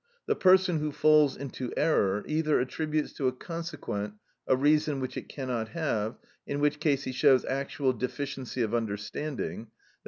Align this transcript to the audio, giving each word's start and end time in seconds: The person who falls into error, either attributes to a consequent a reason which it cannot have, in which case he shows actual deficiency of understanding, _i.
The 0.25 0.33
person 0.35 0.79
who 0.79 0.91
falls 0.91 1.37
into 1.37 1.71
error, 1.77 2.23
either 2.25 2.59
attributes 2.59 3.13
to 3.13 3.27
a 3.27 3.31
consequent 3.31 4.15
a 4.47 4.57
reason 4.57 4.99
which 4.99 5.15
it 5.15 5.29
cannot 5.29 5.67
have, 5.73 6.17
in 6.47 6.59
which 6.59 6.79
case 6.79 7.03
he 7.03 7.11
shows 7.11 7.45
actual 7.45 7.93
deficiency 7.93 8.63
of 8.63 8.73
understanding, 8.73 9.65
_i. 9.67 9.67